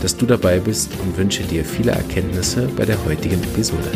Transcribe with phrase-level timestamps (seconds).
[0.00, 3.90] dass du dabei bist und wünsche dir viele Erkenntnisse bei der heutigen Episode.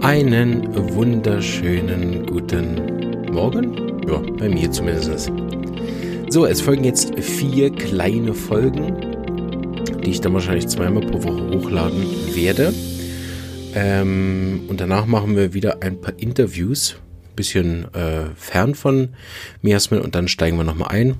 [0.00, 4.02] Einen wunderschönen guten Morgen.
[4.08, 5.30] Ja, bei mir zumindest.
[6.30, 8.94] So, es folgen jetzt vier kleine Folgen,
[10.02, 12.04] die ich dann wahrscheinlich zweimal pro Woche hochladen
[12.34, 12.72] werde.
[13.74, 16.96] Ähm, und danach machen wir wieder ein paar Interviews,
[17.36, 19.10] bisschen äh, fern von
[19.60, 21.16] Miasmin und dann steigen wir nochmal ein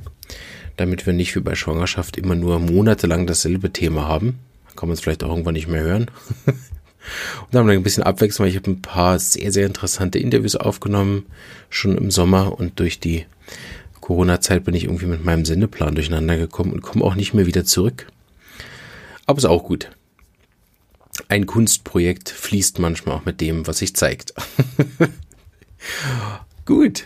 [0.80, 4.38] damit wir nicht wie bei Schwangerschaft immer nur monatelang dasselbe Thema haben.
[4.76, 6.10] Kann man es vielleicht auch irgendwann nicht mehr hören.
[6.46, 6.56] und
[7.50, 10.56] dann haben wir ein bisschen Abwechslung, weil ich habe ein paar sehr, sehr interessante Interviews
[10.56, 11.26] aufgenommen,
[11.68, 13.26] schon im Sommer und durch die
[14.00, 17.66] Corona-Zeit bin ich irgendwie mit meinem Sendeplan durcheinander gekommen und komme auch nicht mehr wieder
[17.66, 18.06] zurück.
[19.26, 19.90] Aber ist auch gut.
[21.28, 24.32] Ein Kunstprojekt fließt manchmal auch mit dem, was sich zeigt.
[26.64, 27.04] gut.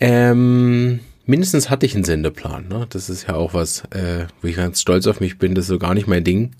[0.00, 2.68] Ähm, mindestens hatte ich einen Sendeplan.
[2.68, 2.86] Ne?
[2.88, 5.54] Das ist ja auch was, äh, wo ich ganz stolz auf mich bin.
[5.54, 6.52] Das ist so gar nicht mein Ding.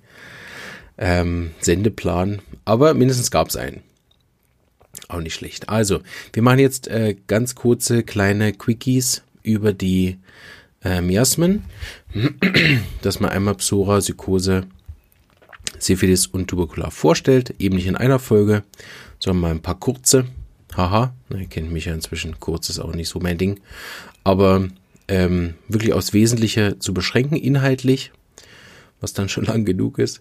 [0.99, 2.43] Ähm, Sendeplan.
[2.65, 3.83] Aber mindestens gab es einen.
[5.09, 5.69] Auch nicht schlecht.
[5.69, 6.01] Also,
[6.33, 10.19] wir machen jetzt äh, ganz kurze kleine Quickies über die
[10.83, 11.65] äh, Miasmen.
[13.03, 14.67] Dass man einmal Psora, Psychose,
[15.79, 17.55] Syphilis und Tuberkular vorstellt.
[17.59, 18.65] Eben nicht in einer Folge,
[19.19, 20.27] sondern mal ein paar kurze.
[20.77, 22.41] Haha, ihr kennt mich ja inzwischen.
[22.41, 23.61] Kurz ist auch nicht so mein Ding
[24.27, 24.67] aber
[25.07, 28.11] ähm, wirklich aufs Wesentliche zu beschränken, inhaltlich,
[29.01, 30.21] was dann schon lang genug ist.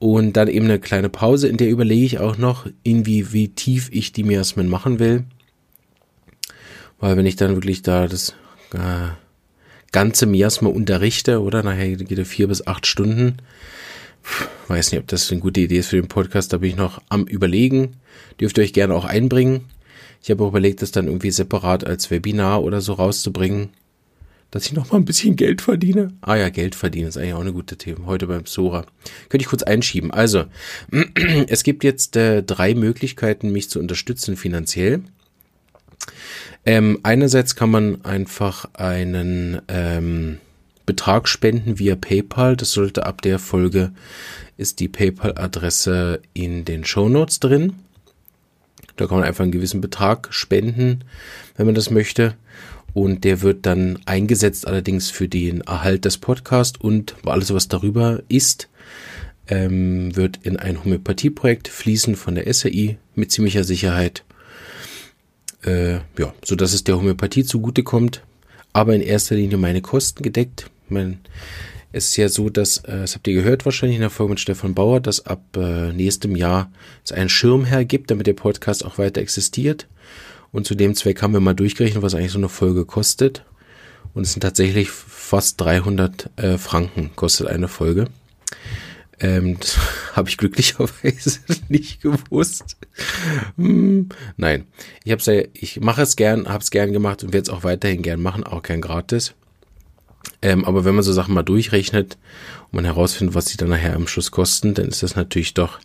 [0.00, 3.90] Und dann eben eine kleine Pause, in der überlege ich auch noch, irgendwie, wie tief
[3.92, 5.22] ich die Miasmen machen will.
[6.98, 8.34] Weil wenn ich dann wirklich da das
[8.74, 9.10] äh,
[9.92, 13.36] ganze Miasma unterrichte, oder nachher geht er vier bis acht Stunden.
[14.66, 17.00] Weiß nicht, ob das eine gute Idee ist für den Podcast, da bin ich noch
[17.08, 17.98] am überlegen.
[18.40, 19.60] Dürft ihr euch gerne auch einbringen.
[20.22, 23.70] Ich habe überlegt, das dann irgendwie separat als Webinar oder so rauszubringen,
[24.50, 26.12] dass ich noch mal ein bisschen Geld verdiene.
[26.20, 28.06] Ah ja, Geld verdienen ist eigentlich auch eine gute Thema.
[28.06, 28.86] Heute beim Sora.
[29.28, 30.10] Könnte ich kurz einschieben.
[30.10, 30.44] Also,
[31.48, 35.02] es gibt jetzt äh, drei Möglichkeiten, mich zu unterstützen finanziell.
[36.64, 40.38] Ähm, einerseits kann man einfach einen ähm,
[40.86, 42.56] Betrag spenden via PayPal.
[42.56, 43.92] Das sollte ab der Folge
[44.56, 47.74] ist die PayPal-Adresse in den Show Notes drin.
[48.98, 51.04] Da kann man einfach einen gewissen Betrag spenden,
[51.56, 52.34] wenn man das möchte.
[52.94, 58.22] Und der wird dann eingesetzt allerdings für den Erhalt des Podcasts und alles, was darüber
[58.28, 58.68] ist,
[59.46, 64.24] ähm, wird in ein Homöopathieprojekt fließen von der SAI mit ziemlicher Sicherheit.
[65.64, 68.22] Äh, ja, so dass es der Homöopathie zugutekommt,
[68.72, 70.70] aber in erster Linie meine Kosten gedeckt.
[70.88, 71.20] Mein,
[71.92, 74.40] es ist ja so, dass, äh, das habt ihr gehört wahrscheinlich in der Folge mit
[74.40, 76.70] Stefan Bauer, dass ab äh, nächstem Jahr
[77.04, 79.86] es einen Schirmherr gibt, damit der Podcast auch weiter existiert.
[80.52, 83.44] Und zu dem Zweck haben wir mal durchgerechnet, was eigentlich so eine Folge kostet.
[84.14, 88.06] Und es sind tatsächlich fast 300 äh, Franken kostet eine Folge.
[89.20, 89.78] Ähm, das
[90.12, 92.76] habe ich glücklicherweise nicht gewusst.
[93.56, 94.64] Hm, nein,
[95.04, 97.64] ich hab's ja, ich mache es gern, habe es gern gemacht und werde es auch
[97.64, 99.34] weiterhin gern machen, auch gern gratis.
[100.40, 102.16] Ähm, aber wenn man so Sachen mal durchrechnet
[102.66, 105.80] und man herausfindet, was sie dann nachher am Schluss kosten, dann ist das natürlich doch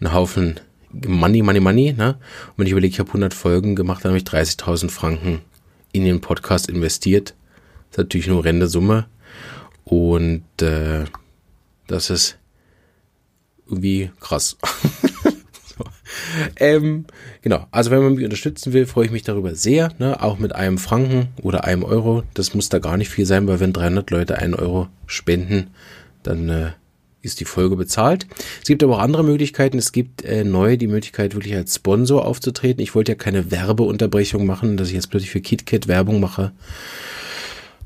[0.00, 0.60] ein Haufen
[0.90, 1.92] Money, Money, Money.
[1.92, 2.14] Ne?
[2.14, 5.40] Und wenn ich überlege, ich habe 100 Folgen gemacht, dann habe ich 30.000 Franken
[5.92, 7.34] in den Podcast investiert.
[7.90, 9.06] Das ist natürlich nur rende Summe.
[9.84, 11.04] Und äh,
[11.86, 12.38] das ist
[13.66, 14.56] irgendwie krass.
[16.56, 17.04] ähm,
[17.42, 20.22] genau, also wenn man mich unterstützen will, freue ich mich darüber sehr, ne?
[20.22, 22.22] auch mit einem Franken oder einem Euro.
[22.34, 25.68] Das muss da gar nicht viel sein, weil wenn 300 Leute einen Euro spenden,
[26.22, 26.70] dann äh,
[27.22, 28.26] ist die Folge bezahlt.
[28.60, 29.78] Es gibt aber auch andere Möglichkeiten.
[29.78, 32.82] Es gibt äh, neu die Möglichkeit, wirklich als Sponsor aufzutreten.
[32.82, 36.52] Ich wollte ja keine Werbeunterbrechung machen, dass ich jetzt plötzlich für KitKat Werbung mache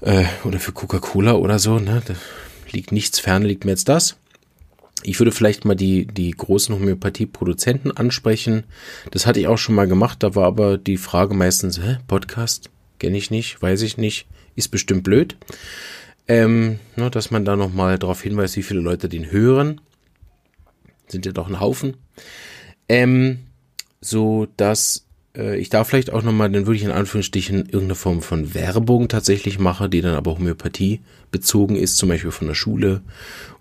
[0.00, 1.78] äh, oder für Coca-Cola oder so.
[1.78, 2.02] Ne?
[2.04, 2.14] Da
[2.70, 4.16] liegt nichts fern, liegt mir jetzt das.
[5.02, 8.64] Ich würde vielleicht mal die, die großen Homöopathie-Produzenten ansprechen.
[9.10, 12.70] Das hatte ich auch schon mal gemacht, da war aber die Frage meistens, hä, Podcast?
[12.98, 15.36] Kenne ich nicht, weiß ich nicht, ist bestimmt blöd.
[16.28, 19.80] Ähm, ne, dass man da nochmal darauf hinweist, wie viele Leute den hören.
[21.08, 21.96] Sind ja doch ein Haufen.
[22.88, 23.40] Ähm,
[24.00, 28.54] so dass ich da vielleicht auch nochmal, dann würde ich in Anführungsstrichen irgendeine Form von
[28.54, 31.00] Werbung tatsächlich mache, die dann aber Homöopathie
[31.30, 33.00] bezogen ist, zum Beispiel von der Schule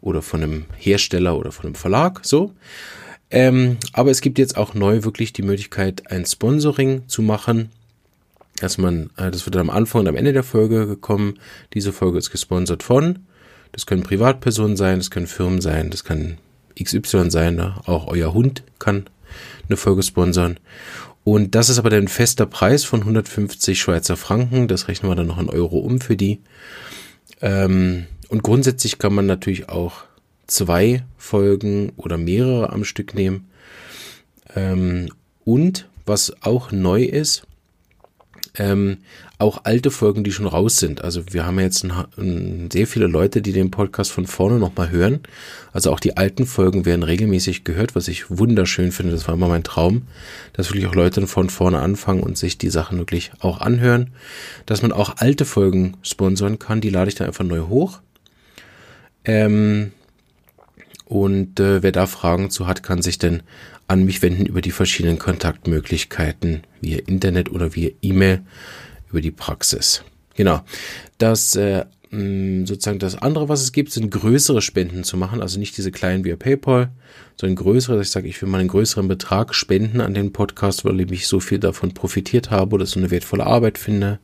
[0.01, 2.53] oder von einem Hersteller oder von einem Verlag, so.
[3.29, 7.69] Ähm, aber es gibt jetzt auch neu wirklich die Möglichkeit, ein Sponsoring zu machen,
[8.59, 11.39] dass man, äh, das wird am Anfang und am Ende der Folge gekommen.
[11.73, 13.19] Diese Folge ist gesponsert von.
[13.71, 16.37] Das können Privatpersonen sein, das können Firmen sein, das kann
[16.81, 17.75] XY sein, ne?
[17.85, 19.05] auch euer Hund kann
[19.69, 20.59] eine Folge sponsern.
[21.23, 24.67] Und das ist aber dann ein fester Preis von 150 Schweizer Franken.
[24.67, 26.41] Das rechnen wir dann noch in Euro um für die.
[27.41, 30.03] Ähm, und grundsätzlich kann man natürlich auch
[30.47, 33.49] zwei Folgen oder mehrere am Stück nehmen.
[34.55, 35.09] Ähm,
[35.45, 37.43] und was auch neu ist,
[38.57, 38.97] ähm,
[39.37, 41.03] auch alte Folgen, die schon raus sind.
[41.03, 44.89] Also wir haben jetzt ein, ein, sehr viele Leute, die den Podcast von vorne nochmal
[44.89, 45.21] hören.
[45.73, 49.13] Also auch die alten Folgen werden regelmäßig gehört, was ich wunderschön finde.
[49.13, 50.03] Das war immer mein Traum,
[50.53, 54.11] dass wirklich auch Leute von vorne anfangen und sich die Sachen wirklich auch anhören.
[54.65, 57.99] Dass man auch alte Folgen sponsern kann, die lade ich dann einfach neu hoch.
[59.23, 59.91] Ähm,
[61.05, 63.43] und äh, wer da Fragen zu hat, kann sich dann
[63.91, 68.41] an mich wenden über die verschiedenen Kontaktmöglichkeiten via Internet oder via E-Mail
[69.09, 70.03] über die Praxis.
[70.35, 70.61] Genau.
[71.17, 75.75] Das äh, sozusagen das andere, was es gibt, sind größere Spenden zu machen, also nicht
[75.77, 76.91] diese kleinen via PayPal,
[77.35, 80.85] sondern größere, dass ich sage, ich will mal einen größeren Betrag spenden an den Podcast,
[80.85, 84.19] weil ich so viel davon profitiert habe oder so eine wertvolle Arbeit finde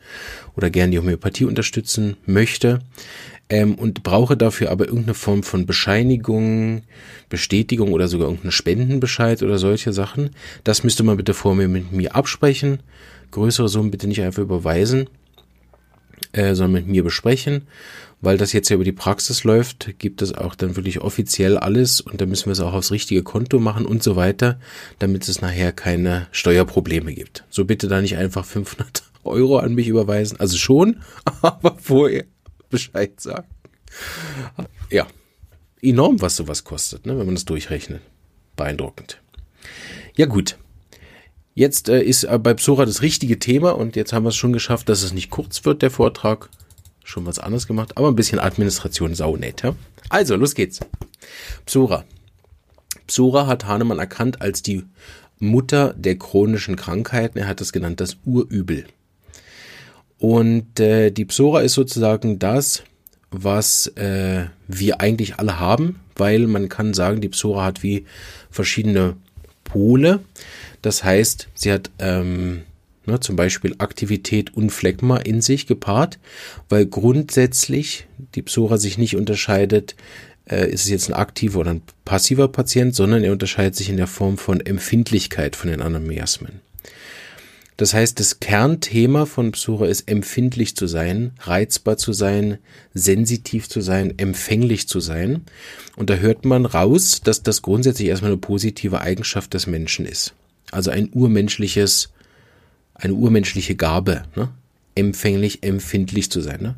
[0.55, 2.79] oder gern die Homöopathie unterstützen möchte
[3.49, 6.83] ähm, und brauche dafür aber irgendeine Form von Bescheinigung,
[7.29, 10.31] Bestätigung oder sogar irgendeinen Spendenbescheid oder solche Sachen.
[10.63, 12.81] Das müsste man bitte vor mir mit mir absprechen.
[13.31, 15.09] Größere Summen bitte nicht einfach überweisen,
[16.31, 17.63] äh, sondern mit mir besprechen.
[18.19, 22.01] Weil das jetzt ja über die Praxis läuft, gibt es auch dann wirklich offiziell alles
[22.01, 24.59] und da müssen wir es auch aufs richtige Konto machen und so weiter,
[24.97, 27.43] damit es nachher keine Steuerprobleme gibt.
[27.51, 30.39] So bitte da nicht einfach 500 Euro an mich überweisen.
[30.39, 30.97] Also schon,
[31.41, 32.25] aber vorher
[32.69, 33.47] Bescheid sagen.
[34.89, 35.07] Ja,
[35.81, 38.01] enorm, was sowas kostet, ne, wenn man das durchrechnet.
[38.55, 39.21] Beeindruckend.
[40.15, 40.57] Ja gut.
[41.53, 44.53] Jetzt äh, ist äh, bei Psora das richtige Thema und jetzt haben wir es schon
[44.53, 46.49] geschafft, dass es nicht kurz wird, der Vortrag.
[47.03, 49.63] Schon was anderes gemacht, aber ein bisschen Administration saunett.
[49.63, 49.75] Ja?
[50.09, 50.81] Also, los geht's.
[51.65, 52.03] Psora.
[53.07, 54.83] Psora hat Hahnemann erkannt als die
[55.39, 57.39] Mutter der chronischen Krankheiten.
[57.39, 58.85] Er hat das genannt das Urübel.
[60.19, 62.83] Und äh, die Psora ist sozusagen das,
[63.29, 68.05] was äh, wir eigentlich alle haben, weil man kann sagen, die Psora hat wie
[68.49, 69.15] verschiedene
[69.63, 70.19] Pole.
[70.81, 72.63] Das heißt, sie hat ähm,
[73.05, 76.19] ne, zum Beispiel Aktivität und Phlegma in sich gepaart,
[76.69, 79.95] weil grundsätzlich die Psora sich nicht unterscheidet,
[80.49, 83.97] äh, ist es jetzt ein aktiver oder ein passiver Patient, sondern er unterscheidet sich in
[83.97, 86.61] der Form von Empfindlichkeit von den anderen Miasmen.
[87.77, 92.57] Das heißt, das Kernthema von Psora ist empfindlich zu sein, reizbar zu sein,
[92.95, 95.43] sensitiv zu sein, empfänglich zu sein.
[95.95, 100.33] Und da hört man raus, dass das grundsätzlich erstmal eine positive Eigenschaft des Menschen ist.
[100.71, 102.09] Also ein urmenschliches,
[102.95, 104.49] eine urmenschliche Gabe, ne?
[104.95, 106.61] empfänglich, empfindlich zu sein.
[106.61, 106.75] Ne?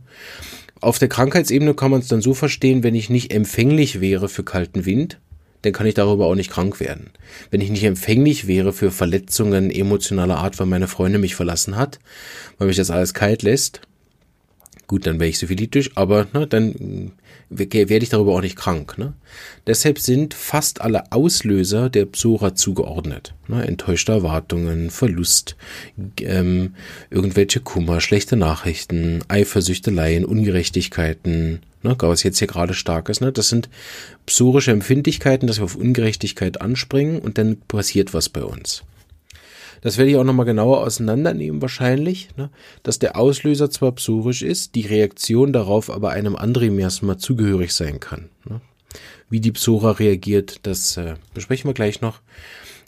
[0.82, 4.44] Auf der Krankheitsebene kann man es dann so verstehen, wenn ich nicht empfänglich wäre für
[4.44, 5.18] kalten Wind,
[5.62, 7.12] dann kann ich darüber auch nicht krank werden.
[7.52, 12.00] Wenn ich nicht empfänglich wäre für Verletzungen emotionaler Art, weil meine Freundin mich verlassen hat,
[12.58, 13.82] weil mich das alles kalt lässt,
[14.90, 17.14] gut, dann wäre ich syphilitisch, aber ne, dann
[17.50, 18.98] werde ich darüber auch nicht krank.
[18.98, 19.14] Ne?
[19.66, 23.34] Deshalb sind fast alle Auslöser der Psora zugeordnet.
[23.48, 23.66] Ne?
[23.66, 25.56] Enttäuschte Erwartungen, Verlust,
[26.22, 26.74] ähm,
[27.10, 33.22] irgendwelche Kummer, schlechte Nachrichten, Eifersüchteleien, Ungerechtigkeiten, ne, was jetzt hier gerade stark ist.
[33.22, 33.32] Ne?
[33.32, 33.70] Das sind
[34.26, 38.84] psorische Empfindlichkeiten, dass wir auf Ungerechtigkeit anspringen und dann passiert was bei uns.
[39.82, 42.50] Das werde ich auch nochmal genauer auseinandernehmen wahrscheinlich, ne?
[42.84, 48.00] dass der Auslöser zwar psorisch ist, die Reaktion darauf aber einem anderen Miasma zugehörig sein
[48.00, 48.30] kann.
[48.46, 48.62] Ne?
[49.30, 52.22] Wie die Psora reagiert, das äh, besprechen wir gleich noch.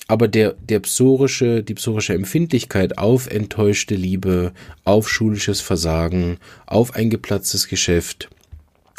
[0.08, 4.52] Aber der, der psorische, die psorische Empfindlichkeit auf enttäuschte Liebe,
[4.84, 8.30] auf schulisches Versagen, auf ein geplatztes Geschäft,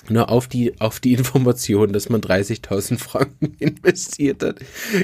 [0.09, 4.61] ne, auf die, auf die Information, dass man 30.000 Franken investiert hat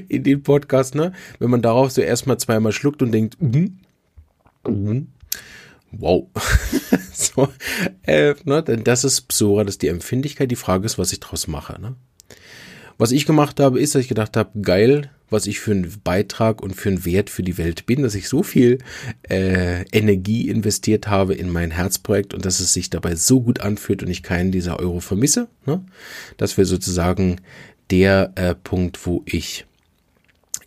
[0.09, 3.67] in den Podcast, ne, wenn man darauf so erstmal zweimal schluckt und denkt, mm,
[4.69, 5.07] mm,
[5.93, 6.29] wow,
[7.13, 7.49] so,
[8.03, 11.21] äh, ne, denn das ist Psora, das ist die Empfindlichkeit, die Frage ist, was ich
[11.21, 11.97] draus mache, ne.
[12.99, 16.61] Was ich gemacht habe, ist, dass ich gedacht habe, geil, was ich für einen Beitrag
[16.61, 18.79] und für einen Wert für die Welt bin, dass ich so viel
[19.29, 24.03] äh, Energie investiert habe in mein Herzprojekt und dass es sich dabei so gut anfühlt
[24.03, 25.49] und ich keinen dieser Euro vermisse.
[25.65, 25.85] Ne?
[26.39, 27.41] Das wäre sozusagen
[27.91, 29.65] der äh, Punkt, wo ich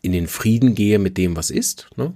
[0.02, 1.90] in den Frieden gehe mit dem, was ist.
[1.98, 2.14] Ne?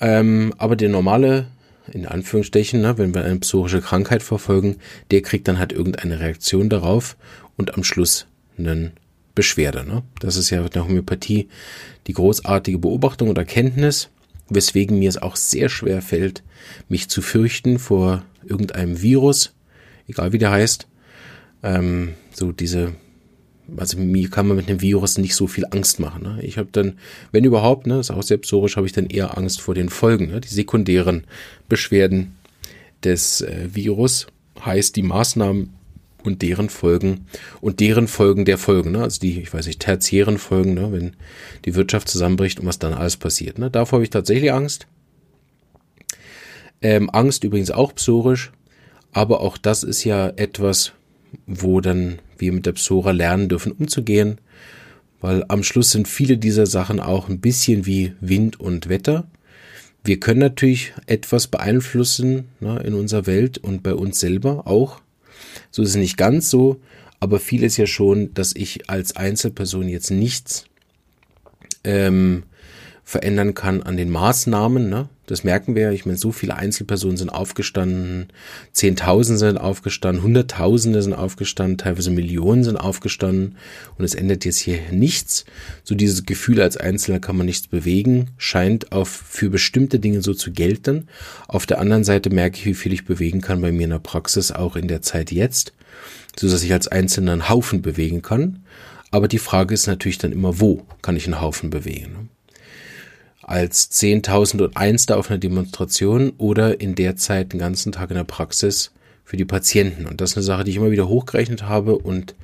[0.00, 1.48] Ähm, aber der normale,
[1.90, 4.76] in Anführungsstrichen, ne, wenn wir eine psorische Krankheit verfolgen,
[5.10, 7.16] der kriegt dann halt irgendeine Reaktion darauf
[7.56, 8.26] und am Schluss
[9.34, 9.84] Beschwerde.
[9.84, 10.02] Ne?
[10.20, 11.48] Das ist ja in der Homöopathie
[12.06, 14.08] die großartige Beobachtung und Erkenntnis,
[14.48, 16.42] weswegen mir es auch sehr schwer fällt,
[16.88, 19.54] mich zu fürchten vor irgendeinem Virus,
[20.06, 20.86] egal wie der heißt.
[21.62, 22.94] Ähm, so diese,
[23.76, 26.22] also mir kann man mit einem Virus nicht so viel Angst machen.
[26.22, 26.38] Ne?
[26.42, 26.98] Ich habe dann,
[27.32, 30.28] wenn überhaupt, ne, ist auch sehr psorisch, habe ich dann eher Angst vor den Folgen,
[30.28, 30.40] ne?
[30.40, 31.24] die sekundären
[31.68, 32.36] Beschwerden
[33.02, 34.26] des äh, Virus.
[34.64, 35.74] Heißt, die Maßnahmen
[36.24, 37.26] und deren Folgen
[37.60, 39.02] und deren Folgen der Folgen, ne?
[39.02, 40.90] also die, ich weiß nicht, tertiären Folgen, ne?
[40.92, 41.12] wenn
[41.64, 43.58] die Wirtschaft zusammenbricht und was dann alles passiert.
[43.58, 43.70] Ne?
[43.70, 44.86] Davor habe ich tatsächlich Angst.
[46.82, 48.52] Ähm, Angst übrigens auch psorisch,
[49.12, 50.92] aber auch das ist ja etwas,
[51.46, 54.38] wo dann wir mit der Psora lernen dürfen umzugehen,
[55.20, 59.26] weil am Schluss sind viele dieser Sachen auch ein bisschen wie Wind und Wetter.
[60.04, 65.00] Wir können natürlich etwas beeinflussen ne, in unserer Welt und bei uns selber auch.
[65.70, 66.80] So ist es nicht ganz so,
[67.20, 70.66] aber viel ist ja schon, dass ich als Einzelperson jetzt nichts
[71.84, 72.44] ähm,
[73.02, 74.88] verändern kann an den Maßnahmen.
[74.88, 75.08] Ne?
[75.26, 75.90] Das merken wir.
[75.92, 78.28] Ich meine, so viele Einzelpersonen sind aufgestanden,
[78.72, 83.56] Zehntausende sind aufgestanden, Hunderttausende sind aufgestanden, teilweise Millionen sind aufgestanden
[83.96, 85.46] und es ändert jetzt hier nichts.
[85.82, 90.34] So dieses Gefühl als Einzelner kann man nichts bewegen, scheint auf für bestimmte Dinge so
[90.34, 91.08] zu gelten.
[91.48, 93.98] Auf der anderen Seite merke ich, wie viel ich bewegen kann bei mir in der
[94.00, 95.72] Praxis, auch in der Zeit jetzt,
[96.38, 98.64] so dass ich als Einzelner einen Haufen bewegen kann.
[99.10, 102.30] Aber die Frage ist natürlich dann immer, wo kann ich einen Haufen bewegen?
[103.46, 108.92] Als 10.001 auf einer Demonstration oder in der Zeit den ganzen Tag in der Praxis
[109.24, 110.06] für die Patienten.
[110.06, 112.34] Und das ist eine Sache, die ich immer wieder hochgerechnet habe und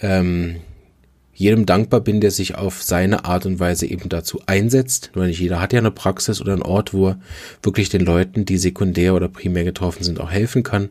[0.00, 0.56] ähm,
[1.34, 5.10] jedem dankbar bin, der sich auf seine Art und Weise eben dazu einsetzt.
[5.14, 7.20] Weil nicht jeder hat ja eine Praxis oder einen Ort, wo er
[7.62, 10.88] wirklich den Leuten, die sekundär oder primär getroffen sind, auch helfen kann.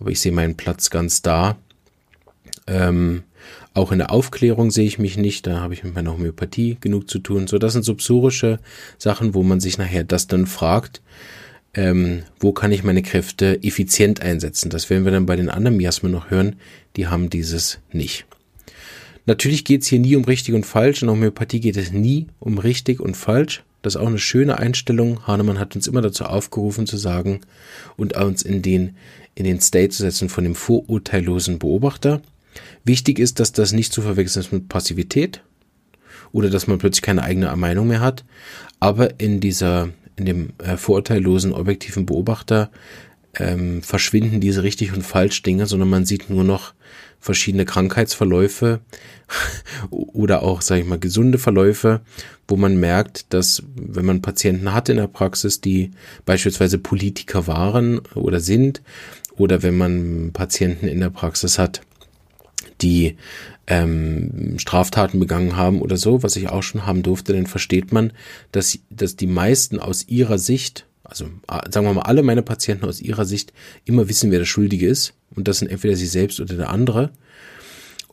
[0.00, 1.56] Aber ich sehe meinen Platz ganz da.
[2.66, 3.24] Ähm,
[3.74, 7.10] auch in der Aufklärung sehe ich mich nicht, da habe ich mit meiner Homöopathie genug
[7.10, 7.46] zu tun.
[7.46, 8.60] So, das sind so psorische
[8.98, 11.02] Sachen, wo man sich nachher das dann fragt,
[11.74, 14.70] ähm, wo kann ich meine Kräfte effizient einsetzen.
[14.70, 16.56] Das werden wir dann bei den anderen Miasmen noch hören,
[16.96, 18.26] die haben dieses nicht.
[19.26, 21.02] Natürlich geht es hier nie um richtig und falsch.
[21.02, 23.64] In der Homöopathie geht es nie um richtig und falsch.
[23.82, 25.26] Das ist auch eine schöne Einstellung.
[25.26, 27.40] Hahnemann hat uns immer dazu aufgerufen zu sagen
[27.96, 28.96] und uns in den,
[29.34, 32.20] in den State zu setzen von dem vorurteillosen Beobachter.
[32.84, 35.42] Wichtig ist, dass das nicht zu verwechseln ist mit Passivität
[36.32, 38.24] oder dass man plötzlich keine eigene Meinung mehr hat.
[38.80, 42.70] Aber in dieser, in dem äh, vorurteillosen, objektiven Beobachter
[43.36, 46.74] ähm, verschwinden diese richtig und falsch Dinge, sondern man sieht nur noch
[47.20, 48.80] verschiedene Krankheitsverläufe
[49.90, 52.02] oder auch, sage ich mal, gesunde Verläufe,
[52.46, 55.92] wo man merkt, dass wenn man Patienten hat in der Praxis, die
[56.26, 58.82] beispielsweise Politiker waren oder sind,
[59.36, 61.80] oder wenn man Patienten in der Praxis hat,
[62.84, 63.16] die
[63.66, 68.12] ähm, Straftaten begangen haben oder so, was ich auch schon haben durfte, dann versteht man,
[68.52, 71.26] dass, dass die meisten aus ihrer Sicht, also
[71.70, 73.52] sagen wir mal alle meine Patienten aus ihrer Sicht
[73.84, 75.14] immer wissen, wer der Schuldige ist.
[75.34, 77.10] Und das sind entweder sie selbst oder der andere.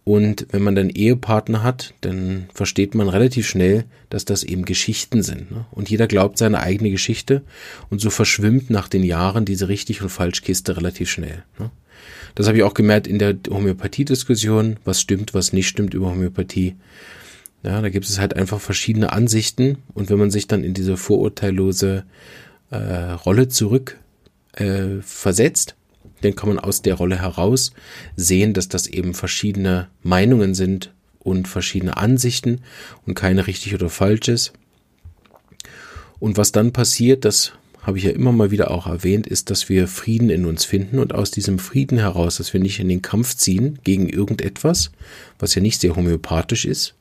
[0.04, 5.22] Und wenn man dann Ehepartner hat, dann versteht man relativ schnell, dass das eben Geschichten
[5.22, 5.52] sind.
[5.52, 5.66] Ne?
[5.70, 7.44] Und jeder glaubt seine eigene Geschichte
[7.92, 11.44] und so verschwimmt nach den Jahren diese richtig und falsch Kiste relativ schnell.
[11.60, 11.70] Ne?
[12.36, 16.76] Das habe ich auch gemerkt in der Homöopathie-Diskussion, was stimmt, was nicht stimmt über Homöopathie.
[17.64, 20.98] Ja, da gibt es halt einfach verschiedene Ansichten und wenn man sich dann in diese
[20.98, 22.06] vorurteillose
[22.72, 24.00] äh, Rolle zurück
[24.54, 25.76] äh, versetzt,
[26.22, 27.74] dann kann man aus der Rolle heraus
[28.16, 32.62] sehen, dass das eben verschiedene Meinungen sind und verschiedene Ansichten
[33.06, 34.54] und keine richtig oder falsch ist.
[36.20, 39.68] Und was dann passiert, das habe ich ja immer mal wieder auch erwähnt, ist, dass
[39.68, 43.02] wir Frieden in uns finden und aus diesem Frieden heraus, dass wir nicht in den
[43.02, 44.92] Kampf ziehen gegen irgendetwas,
[45.40, 46.94] was ja nicht sehr homöopathisch ist,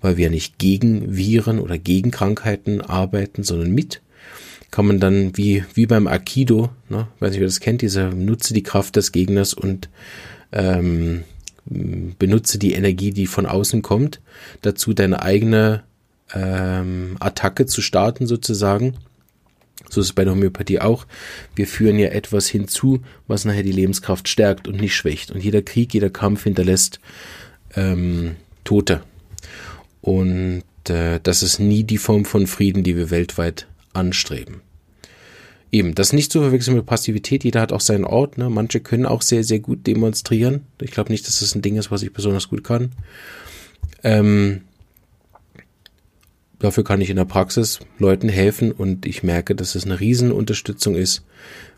[0.00, 4.02] weil wir nicht gegen Viren oder gegen Krankheiten arbeiten, sondern mit,
[4.72, 8.52] kann man dann wie, wie beim Aikido, ne, weiß nicht, wer das kennt, dieser nutze
[8.52, 9.88] die Kraft des Gegners und
[10.50, 11.22] ähm,
[11.66, 14.20] benutze die Energie, die von außen kommt,
[14.62, 15.84] dazu deine eigene
[16.34, 18.94] ähm, Attacke zu starten sozusagen
[19.88, 21.06] so ist es bei der Homöopathie auch.
[21.54, 25.30] Wir führen ja etwas hinzu, was nachher die Lebenskraft stärkt und nicht schwächt.
[25.30, 27.00] Und jeder Krieg, jeder Kampf hinterlässt
[27.76, 29.02] ähm, Tote.
[30.00, 34.60] Und äh, das ist nie die Form von Frieden, die wir weltweit anstreben.
[35.72, 37.42] Eben, das nicht zu verwechseln mit Passivität.
[37.42, 38.38] Jeder hat auch seinen Ort.
[38.38, 38.48] Ne?
[38.48, 40.66] Manche können auch sehr, sehr gut demonstrieren.
[40.80, 42.92] Ich glaube nicht, dass das ein Ding ist, was ich besonders gut kann.
[44.04, 44.60] Ähm,
[46.58, 50.94] dafür kann ich in der Praxis Leuten helfen und ich merke, dass es eine Riesenunterstützung
[50.94, 51.24] ist,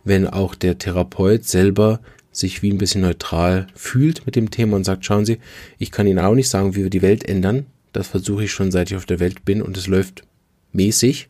[0.05, 4.85] wenn auch der Therapeut selber sich wie ein bisschen neutral fühlt mit dem Thema und
[4.85, 5.39] sagt, schauen Sie,
[5.79, 7.67] ich kann Ihnen auch nicht sagen, wie wir die Welt ändern.
[7.93, 10.25] Das versuche ich schon, seit ich auf der Welt bin und es läuft
[10.73, 11.29] mäßig.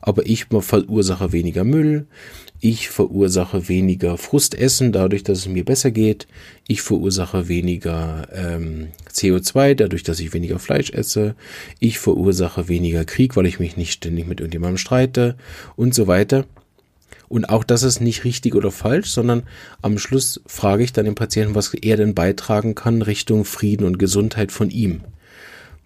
[0.00, 2.06] Aber ich verursache weniger Müll,
[2.60, 6.26] ich verursache weniger Frustessen dadurch, dass es mir besser geht.
[6.66, 11.36] Ich verursache weniger ähm, CO2 dadurch, dass ich weniger Fleisch esse.
[11.78, 15.36] Ich verursache weniger Krieg, weil ich mich nicht ständig mit irgendjemandem streite
[15.76, 16.46] und so weiter.
[17.28, 19.44] Und auch das ist nicht richtig oder falsch, sondern
[19.80, 23.98] am Schluss frage ich dann den Patienten, was er denn beitragen kann Richtung Frieden und
[23.98, 25.02] Gesundheit von ihm.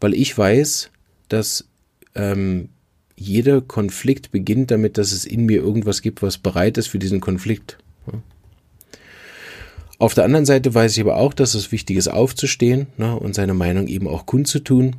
[0.01, 0.91] Weil ich weiß,
[1.29, 1.67] dass
[2.15, 2.71] ähm,
[3.23, 7.21] jeder Konflikt beginnt damit, dass es in mir irgendwas gibt, was bereit ist für diesen
[7.21, 7.79] Konflikt.
[9.99, 13.37] Auf der anderen Seite weiß ich aber auch, dass es wichtig ist, aufzustehen ne, und
[13.37, 14.97] seine Meinung eben auch kundzutun,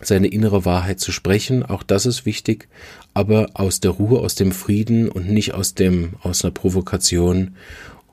[0.00, 1.62] seine innere Wahrheit zu sprechen.
[1.62, 2.66] Auch das ist wichtig,
[3.14, 7.54] aber aus der Ruhe, aus dem Frieden und nicht aus dem aus einer Provokation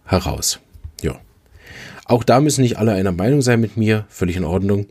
[0.05, 0.59] heraus.
[1.01, 1.19] Ja.
[2.05, 4.85] Auch da müssen nicht alle einer Meinung sein mit mir, völlig in Ordnung.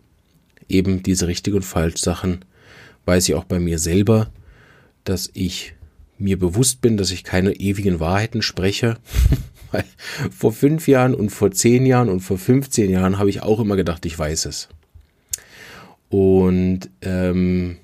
[0.69, 2.45] Eben diese richtig und falsch Sachen
[3.05, 4.31] weiß ich auch bei mir selber,
[5.05, 5.75] dass ich
[6.19, 8.99] mir bewusst bin, dass ich keine ewigen Wahrheiten spreche.
[10.31, 13.75] Vor fünf Jahren und vor zehn Jahren und vor 15 Jahren habe ich auch immer
[13.75, 14.69] gedacht, ich weiß es.
[16.11, 17.79] Und ähm,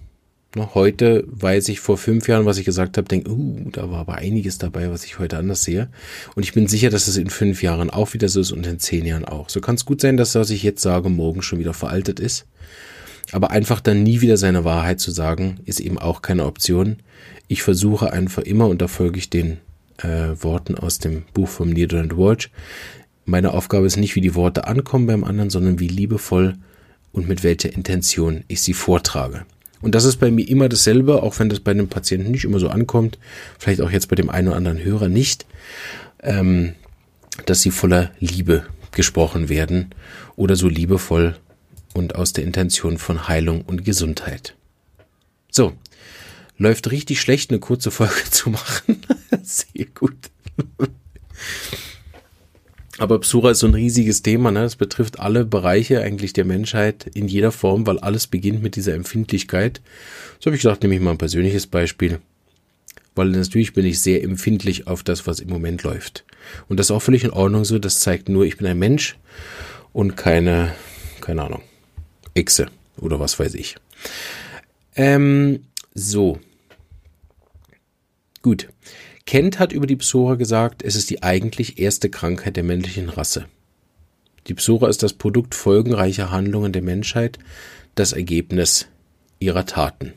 [0.54, 4.00] noch heute weiß ich vor fünf Jahren, was ich gesagt habe, denke, uh, da war
[4.00, 5.88] aber einiges dabei, was ich heute anders sehe.
[6.34, 8.78] Und ich bin sicher, dass es in fünf Jahren auch wieder so ist und in
[8.78, 9.48] zehn Jahren auch.
[9.48, 12.46] So kann es gut sein, dass was ich jetzt sage, morgen schon wieder veraltet ist.
[13.32, 16.96] Aber einfach dann nie wieder seine Wahrheit zu sagen, ist eben auch keine Option.
[17.46, 19.58] Ich versuche einfach immer, und da folge ich den
[19.98, 22.50] äh, Worten aus dem Buch vom Needle Watch,
[23.24, 26.54] meine Aufgabe ist nicht, wie die Worte ankommen beim anderen, sondern wie liebevoll
[27.12, 29.44] und mit welcher Intention ich sie vortrage.
[29.82, 32.58] Und das ist bei mir immer dasselbe, auch wenn das bei einem Patienten nicht immer
[32.58, 33.18] so ankommt,
[33.58, 35.46] vielleicht auch jetzt bei dem einen oder anderen Hörer nicht,
[36.22, 36.72] ähm,
[37.46, 39.90] dass sie voller Liebe gesprochen werden
[40.34, 41.36] oder so liebevoll
[41.98, 44.54] und aus der Intention von Heilung und Gesundheit.
[45.50, 45.72] So,
[46.56, 49.02] läuft richtig schlecht, eine kurze Folge zu machen.
[49.42, 50.16] Sehr gut.
[52.98, 54.60] Aber Psura ist so ein riesiges Thema, ne?
[54.62, 58.94] Das betrifft alle Bereiche eigentlich der Menschheit in jeder Form, weil alles beginnt mit dieser
[58.94, 59.80] Empfindlichkeit.
[60.38, 62.20] So habe ich gesagt, nehme ich mal ein persönliches Beispiel.
[63.14, 66.24] Weil natürlich bin ich sehr empfindlich auf das, was im Moment läuft.
[66.68, 67.78] Und das ist auch völlig in Ordnung so.
[67.78, 69.16] Das zeigt nur, ich bin ein Mensch
[69.92, 70.74] und keine,
[71.20, 71.62] keine Ahnung,
[72.38, 72.68] Echse
[73.00, 73.76] oder was weiß ich.
[74.96, 76.38] Ähm, so.
[78.42, 78.68] Gut.
[79.26, 83.44] Kent hat über die Psora gesagt, es ist die eigentlich erste Krankheit der männlichen Rasse.
[84.46, 87.38] Die Psora ist das Produkt folgenreicher Handlungen der Menschheit,
[87.94, 88.86] das Ergebnis
[89.38, 90.14] ihrer Taten.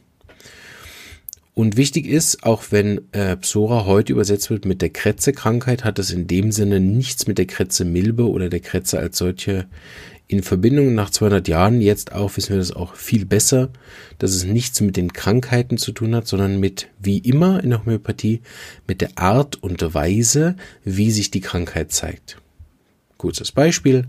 [1.53, 6.11] Und wichtig ist, auch wenn äh, Psora heute übersetzt wird mit der Kretze-Krankheit, hat es
[6.11, 9.67] in dem Sinne nichts mit der Kretze-Milbe oder der Kretze als solche
[10.31, 13.69] in Verbindung nach 200 Jahren, jetzt auch wissen wir das auch viel besser,
[14.17, 17.79] dass es nichts mit den Krankheiten zu tun hat, sondern mit, wie immer in der
[17.85, 18.39] Homöopathie,
[18.87, 22.37] mit der Art und Weise, wie sich die Krankheit zeigt.
[23.17, 24.05] Kurzes Beispiel.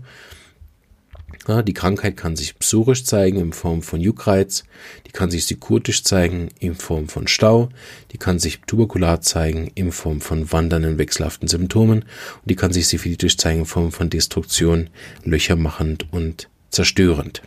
[1.47, 4.63] Ja, die Krankheit kann sich psorisch zeigen in Form von Juckreiz,
[5.05, 7.67] die kann sich psychotisch zeigen in Form von Stau,
[8.13, 12.03] die kann sich tuberkular zeigen in Form von wandernden, wechselhaften Symptomen.
[12.03, 14.89] Und die kann sich syphilitisch zeigen in Form von Destruktion,
[15.25, 17.41] löchermachend und zerstörend.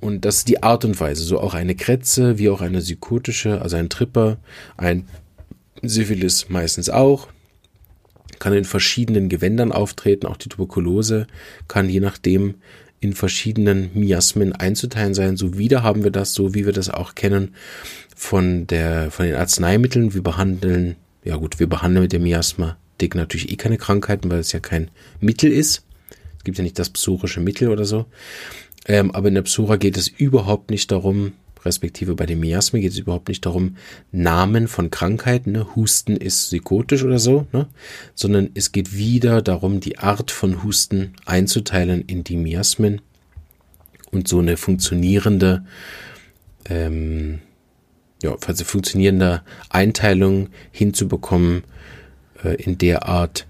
[0.00, 3.60] Und das ist die Art und Weise, so auch eine Kretze, wie auch eine psychotische,
[3.60, 4.38] also ein Tripper,
[4.76, 5.08] ein
[5.82, 7.26] Syphilis meistens auch,
[8.38, 10.26] kann in verschiedenen Gewändern auftreten.
[10.26, 11.26] Auch die Tuberkulose
[11.66, 12.54] kann je nachdem
[13.00, 15.36] in verschiedenen Miasmen einzuteilen sein.
[15.36, 17.54] So wieder haben wir das, so wie wir das auch kennen
[18.16, 20.14] von der, von den Arzneimitteln.
[20.14, 24.40] Wir behandeln, ja gut, wir behandeln mit dem Miasma dick natürlich eh keine Krankheiten, weil
[24.40, 25.84] es ja kein Mittel ist.
[26.38, 28.06] Es gibt ja nicht das psorische Mittel oder so.
[28.86, 31.32] Ähm, aber in der Psora geht es überhaupt nicht darum,
[31.64, 33.76] respektive bei dem Miasme geht es überhaupt nicht darum,
[34.12, 35.74] Namen von Krankheiten, ne?
[35.74, 37.66] Husten ist psychotisch oder so, ne?
[38.14, 43.00] sondern es geht wieder darum, die Art von Husten einzuteilen in die Miasmen
[44.10, 45.64] und so eine funktionierende,
[46.68, 47.40] ähm,
[48.22, 51.64] ja, also funktionierende Einteilung hinzubekommen
[52.42, 53.46] äh, in der Art,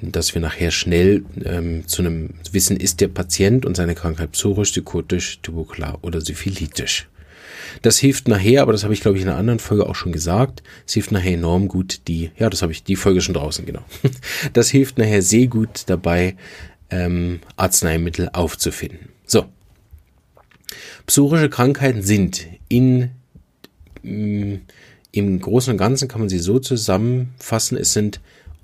[0.00, 4.70] dass wir nachher schnell ähm, zu einem wissen, ist der Patient und seine Krankheit psorisch,
[4.70, 7.08] psychotisch, tuberkular oder syphilitisch.
[7.80, 10.12] Das hilft nachher, aber das habe ich glaube ich in einer anderen Folge auch schon
[10.12, 13.64] gesagt, es hilft nachher enorm gut, die, ja, das habe ich, die Folge schon draußen,
[13.64, 13.84] genau.
[14.52, 16.36] Das hilft nachher sehr gut dabei,
[16.90, 19.08] ähm, Arzneimittel aufzufinden.
[19.26, 19.46] So.
[21.06, 23.10] Psorische Krankheiten sind in,
[24.02, 24.56] mm,
[25.12, 28.20] im Großen und Ganzen kann man sie so zusammenfassen, es sind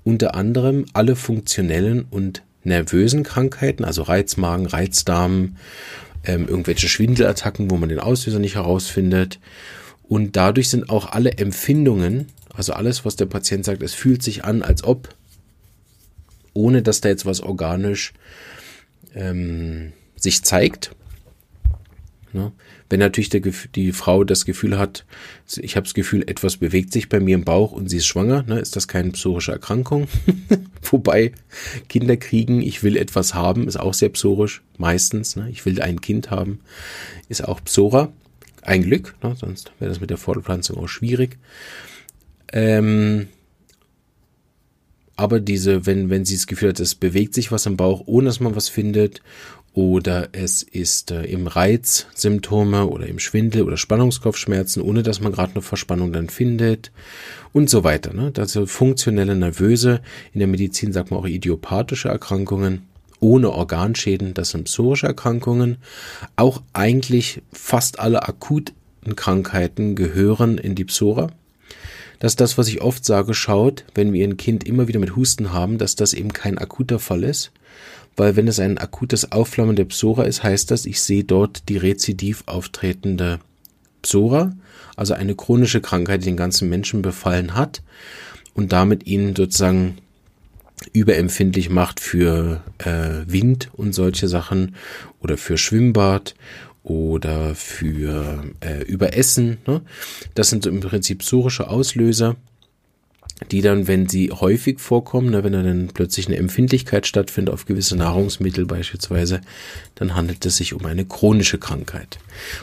[0.09, 5.57] unter anderem alle funktionellen und nervösen Krankheiten, also Reizmagen, Reizdarm,
[6.23, 9.39] ähm, irgendwelche Schwindelattacken, wo man den Auslöser nicht herausfindet.
[10.07, 14.43] Und dadurch sind auch alle Empfindungen, also alles, was der Patient sagt, es fühlt sich
[14.45, 15.09] an, als ob,
[16.53, 18.13] ohne dass da jetzt was organisch
[19.13, 20.95] ähm, sich zeigt.
[22.33, 22.51] Ne?
[22.89, 23.41] Wenn natürlich der,
[23.75, 25.05] die Frau das Gefühl hat,
[25.57, 28.43] ich habe das Gefühl, etwas bewegt sich bei mir im Bauch und sie ist schwanger,
[28.43, 30.07] ne, ist das keine psorische Erkrankung.
[30.81, 31.33] Wobei
[31.87, 35.35] Kinder kriegen, ich will etwas haben, ist auch sehr psorisch, meistens.
[35.35, 36.59] Ne, ich will ein Kind haben,
[37.27, 38.11] ist auch Psora.
[38.61, 41.37] Ein Glück, ne, sonst wäre das mit der Fortpflanzung auch schwierig.
[42.51, 43.27] Ähm,
[45.19, 48.27] aber diese, wenn, wenn sie das Gefühl hat, es bewegt sich was im Bauch, ohne
[48.27, 49.21] dass man was findet,
[49.79, 55.53] oder es ist äh, im Reizsymptome oder im Schwindel oder Spannungskopfschmerzen, ohne dass man gerade
[55.53, 56.91] eine Verspannung dann findet
[57.53, 58.13] und so weiter.
[58.13, 58.31] Ne?
[58.31, 60.01] Das sind funktionelle Nervöse,
[60.33, 62.89] in der Medizin sagt man auch idiopathische Erkrankungen,
[63.21, 65.77] ohne Organschäden, das sind psorische Erkrankungen.
[66.35, 68.75] Auch eigentlich fast alle akuten
[69.15, 71.31] Krankheiten gehören in die Psora.
[72.19, 75.15] Das ist das, was ich oft sage, schaut, wenn wir ein Kind immer wieder mit
[75.15, 77.53] Husten haben, dass das eben kein akuter Fall ist,
[78.15, 81.77] weil wenn es ein akutes Aufflammen der Psora ist, heißt das, ich sehe dort die
[81.77, 83.39] rezidiv auftretende
[84.01, 84.55] Psora,
[84.95, 87.81] also eine chronische Krankheit, die den ganzen Menschen befallen hat
[88.53, 89.97] und damit ihn sozusagen
[90.93, 94.75] überempfindlich macht für äh, Wind und solche Sachen
[95.19, 96.35] oder für Schwimmbad
[96.83, 99.57] oder für äh, Überessen.
[99.67, 99.81] Ne?
[100.35, 102.35] Das sind so im Prinzip psorische Auslöser
[103.51, 107.95] die dann, wenn sie häufig vorkommen, ne, wenn dann plötzlich eine Empfindlichkeit stattfindet auf gewisse
[107.95, 109.41] Nahrungsmittel beispielsweise,
[109.95, 112.19] dann handelt es sich um eine chronische Krankheit.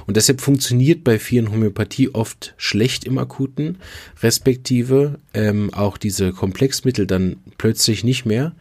[0.06, 3.78] Und deshalb funktioniert bei vielen Homöopathie oft schlecht im Akuten,
[4.22, 8.52] respektive ähm, auch diese Komplexmittel dann plötzlich nicht mehr,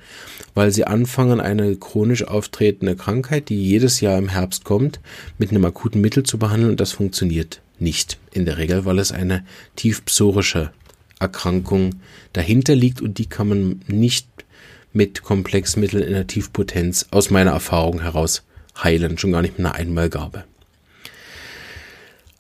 [0.54, 5.02] weil sie anfangen, eine chronisch auftretende Krankheit, die jedes Jahr im Herbst kommt,
[5.38, 9.12] mit einem akuten Mittel zu behandeln und das funktioniert nicht in der Regel, weil es
[9.12, 10.72] eine tiefpsorische
[11.20, 11.96] Erkrankung
[12.34, 14.28] dahinter liegt und die kann man nicht
[14.94, 18.44] mit Komplexmitteln in der Tiefpotenz aus meiner Erfahrung heraus
[18.82, 20.46] heilen, schon gar nicht mit einer Einmalgabe.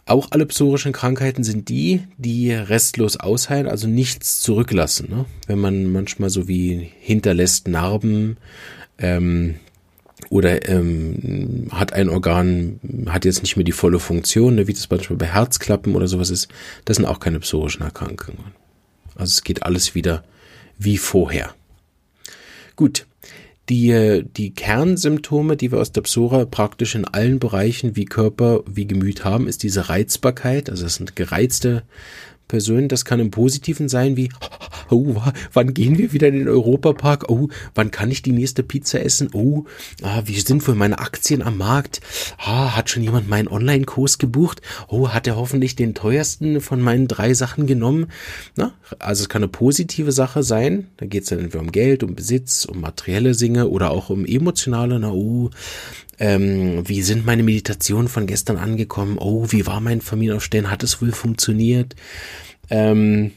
[0.08, 5.10] Auch alle psorischen Krankheiten sind die, die restlos ausheilen, also nichts zurücklassen.
[5.10, 5.26] Ne?
[5.48, 8.38] Wenn man manchmal so wie hinterlässt Narben
[9.00, 9.56] ähm,
[10.30, 14.90] oder ähm, hat ein Organ, hat jetzt nicht mehr die volle Funktion, ne, wie das
[14.90, 16.50] manchmal bei Herzklappen oder sowas ist,
[16.86, 18.54] das sind auch keine psorischen Erkrankungen.
[19.15, 20.23] Also es geht alles wieder
[20.78, 21.54] wie vorher.
[22.75, 23.06] Gut.
[23.67, 28.86] Die, die Kernsymptome, die wir aus der Psora praktisch in allen Bereichen wie Körper, wie
[28.86, 30.69] Gemüt haben, ist diese Reizbarkeit.
[30.69, 31.82] Also das sind gereizte
[32.47, 32.88] Personen.
[32.88, 34.30] Das kann im Positiven sein wie,
[34.89, 35.15] oh,
[35.54, 37.30] wann gehen wir wieder in den Europapark?
[37.30, 39.30] Oh, wann kann ich die nächste Pizza essen?
[39.34, 39.65] Oh,
[40.01, 42.01] ah, wie sind wohl meine Aktien am Markt?
[42.38, 44.62] Ah, hat schon jemand meinen Online-Kurs gebucht?
[44.88, 48.08] Oh, hat er hoffentlich den teuersten von meinen drei Sachen genommen?
[48.56, 50.88] Na, also es kann eine positive Sache sein.
[50.98, 54.26] Da geht es dann entweder um Geld, um Besitz, um materielle Dinge oder auch um
[54.26, 55.00] emotionale.
[55.00, 55.50] Na, oh,
[56.19, 59.17] ähm, wie sind meine Meditationen von gestern angekommen?
[59.19, 60.69] Oh, wie war mein Familienaufstehen?
[60.69, 61.95] Hat es wohl funktioniert?
[62.69, 63.32] Ähm,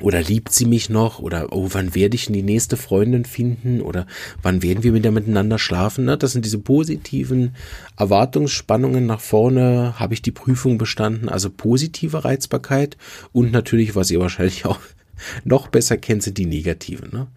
[0.00, 1.20] oder liebt sie mich noch?
[1.20, 3.80] Oder oh, wann werde ich die nächste Freundin finden?
[3.80, 4.06] Oder
[4.42, 6.04] wann werden wir wieder miteinander schlafen?
[6.04, 6.18] Ne?
[6.18, 7.54] Das sind diese positiven
[7.96, 9.94] Erwartungsspannungen nach vorne.
[10.00, 11.28] Habe ich die Prüfung bestanden?
[11.28, 12.96] Also positive Reizbarkeit.
[13.32, 14.80] Und natürlich, was ihr wahrscheinlich auch
[15.44, 17.10] noch besser kennt, sind die negativen.
[17.12, 17.28] Ne?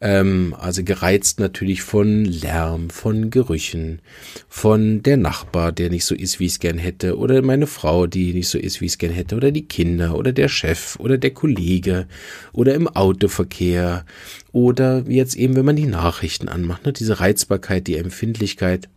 [0.00, 4.00] Ähm, also gereizt natürlich von Lärm, von Gerüchen,
[4.48, 8.06] von der Nachbar, der nicht so ist, wie ich es gern hätte, oder meine Frau,
[8.06, 10.96] die nicht so ist, wie ich es gern hätte, oder die Kinder, oder der Chef,
[11.00, 12.06] oder der Kollege,
[12.52, 14.04] oder im Autoverkehr,
[14.52, 18.88] oder jetzt eben, wenn man die Nachrichten anmacht, ne, diese Reizbarkeit, die Empfindlichkeit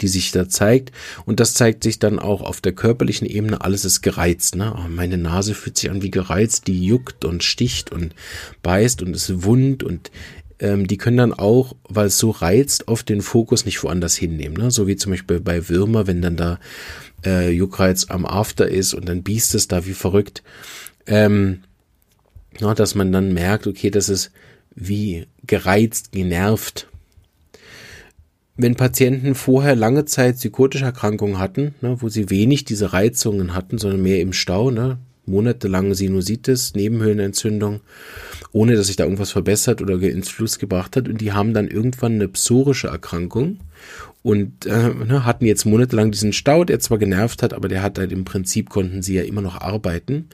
[0.00, 0.92] die sich da zeigt.
[1.24, 3.60] Und das zeigt sich dann auch auf der körperlichen Ebene.
[3.60, 4.56] Alles ist gereizt.
[4.56, 4.74] Ne?
[4.76, 6.66] Oh, meine Nase fühlt sich an wie gereizt.
[6.66, 8.14] Die juckt und sticht und
[8.62, 9.82] beißt und ist wund.
[9.82, 10.10] Und
[10.58, 14.56] ähm, die können dann auch, weil es so reizt, oft den Fokus nicht woanders hinnehmen.
[14.56, 14.70] Ne?
[14.70, 16.58] So wie zum Beispiel bei Würmer, wenn dann da
[17.24, 20.42] äh, Juckreiz am After ist und dann biest es da wie verrückt.
[21.06, 21.62] Ähm,
[22.58, 24.32] ja, dass man dann merkt, okay, das ist
[24.74, 26.88] wie gereizt, genervt
[28.56, 33.78] wenn Patienten vorher lange Zeit psychotische Erkrankungen hatten, ne, wo sie wenig diese Reizungen hatten,
[33.78, 37.80] sondern mehr im Stau, ne, monatelange Sinusitis, Nebenhöhlenentzündung,
[38.52, 41.68] ohne dass sich da irgendwas verbessert oder ins Fluss gebracht hat, und die haben dann
[41.68, 43.58] irgendwann eine psorische Erkrankung
[44.22, 47.98] und äh, ne, hatten jetzt monatelang diesen Stau, der zwar genervt hat, aber der hat
[47.98, 50.28] halt im Prinzip konnten sie ja immer noch arbeiten.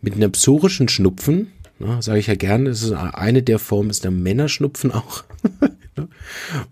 [0.00, 1.48] Mit einem psorischen Schnupfen,
[1.80, 5.24] ne, sage ich ja gerne, das ist eine der Formen, ist der Männerschnupfen auch.
[5.96, 6.06] Ne,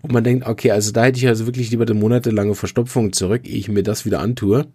[0.01, 3.41] wo man denkt, okay, also da hätte ich also wirklich lieber eine monatelange Verstopfung zurück,
[3.45, 4.67] ehe ich mir das wieder antue.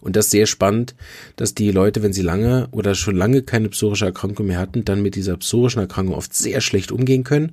[0.00, 0.96] Und das ist sehr spannend,
[1.36, 5.00] dass die Leute, wenn sie lange oder schon lange keine psorische Erkrankung mehr hatten, dann
[5.00, 7.52] mit dieser psorischen Erkrankung oft sehr schlecht umgehen können.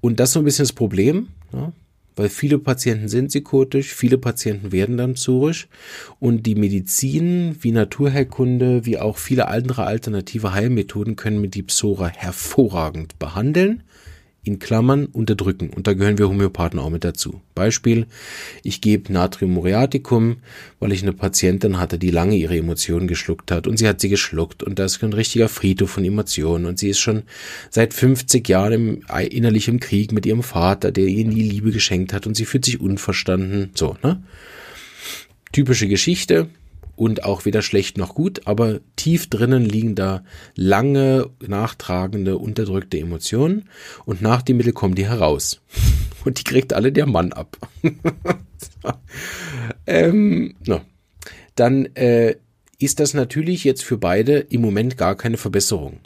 [0.00, 1.72] Und das ist so ein bisschen das Problem, ja,
[2.16, 5.68] weil viele Patienten sind psychotisch, viele Patienten werden dann psorisch
[6.18, 12.08] und die Medizin wie Naturheilkunde wie auch viele andere alternative Heilmethoden können mit die Psora
[12.08, 13.82] hervorragend behandeln
[14.46, 15.70] in Klammern unterdrücken.
[15.70, 17.40] Und da gehören wir Homöopathen auch mit dazu.
[17.54, 18.06] Beispiel,
[18.62, 20.36] ich gebe Natrium muriaticum,
[20.78, 23.66] weil ich eine Patientin hatte, die lange ihre Emotionen geschluckt hat.
[23.66, 24.62] Und sie hat sie geschluckt.
[24.62, 26.66] Und das ist ein richtiger Friedhof von Emotionen.
[26.66, 27.24] Und sie ist schon
[27.70, 32.12] seit 50 Jahren im, innerlich im Krieg mit ihrem Vater, der ihr nie Liebe geschenkt
[32.12, 32.26] hat.
[32.26, 33.70] Und sie fühlt sich unverstanden.
[33.74, 34.22] So, ne?
[35.52, 36.48] Typische Geschichte
[36.96, 43.68] und auch weder schlecht noch gut, aber tief drinnen liegen da lange, nachtragende, unterdrückte Emotionen
[44.04, 45.60] und nach dem Mittel kommen die heraus.
[46.24, 47.56] Und die kriegt alle der Mann ab.
[49.86, 50.80] ähm, no.
[51.54, 52.34] Dann äh,
[52.80, 56.00] ist das natürlich jetzt für beide im Moment gar keine Verbesserung.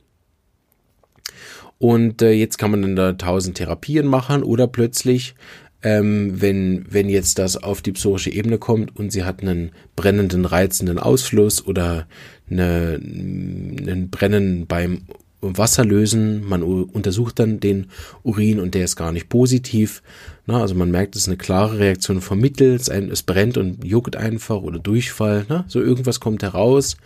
[1.79, 5.35] Und äh, jetzt kann man dann da tausend Therapien machen oder plötzlich
[5.82, 10.44] ähm, wenn, wenn jetzt das auf die psorische Ebene kommt und sie hat einen brennenden,
[10.44, 12.06] reizenden Ausfluss oder
[12.50, 15.02] eine, einen Brennen beim
[15.42, 17.86] Wasserlösen, man untersucht dann den
[18.22, 20.02] Urin und der ist gar nicht positiv.
[20.46, 23.56] Na, also man merkt, es ist eine klare Reaktion vom Mittel, es, ein, es brennt
[23.56, 26.98] und juckt einfach oder Durchfall, na, so irgendwas kommt heraus.